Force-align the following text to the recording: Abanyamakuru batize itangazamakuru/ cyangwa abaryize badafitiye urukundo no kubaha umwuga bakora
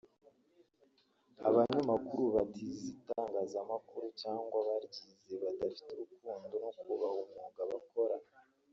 Abanyamakuru 1.47 2.23
batize 2.35 2.83
itangazamakuru/ 2.93 4.05
cyangwa 4.21 4.55
abaryize 4.63 5.33
badafitiye 5.43 5.91
urukundo 6.03 6.53
no 6.63 6.69
kubaha 6.79 7.17
umwuga 7.45 7.61
bakora 7.71 8.15